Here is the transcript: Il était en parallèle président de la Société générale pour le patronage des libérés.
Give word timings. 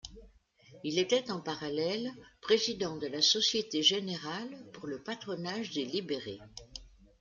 Il 0.83 0.97
était 0.97 1.29
en 1.29 1.39
parallèle 1.41 2.11
président 2.41 2.97
de 2.97 3.05
la 3.05 3.21
Société 3.21 3.83
générale 3.83 4.49
pour 4.73 4.87
le 4.87 4.97
patronage 5.03 5.73
des 5.75 5.85
libérés. 5.85 6.39